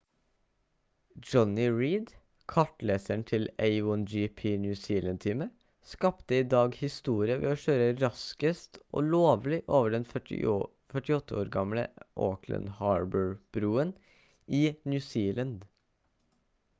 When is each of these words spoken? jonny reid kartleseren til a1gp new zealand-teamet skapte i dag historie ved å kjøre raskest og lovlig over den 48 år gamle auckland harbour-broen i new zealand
jonny 1.31 1.65
reid 1.79 2.07
kartleseren 2.53 3.25
til 3.31 3.43
a1gp 3.67 4.45
new 4.63 4.73
zealand-teamet 4.85 5.91
skapte 5.91 6.39
i 6.39 6.47
dag 6.55 6.79
historie 6.79 7.37
ved 7.43 7.51
å 7.51 7.59
kjøre 7.65 7.91
raskest 8.05 8.81
og 9.01 9.05
lovlig 9.11 9.61
over 9.81 9.95
den 9.99 10.09
48 10.17 11.39
år 11.43 11.53
gamle 11.59 11.87
auckland 12.31 12.73
harbour-broen 12.81 13.93
i 14.65 14.67
new 14.95 15.05
zealand 15.13 15.65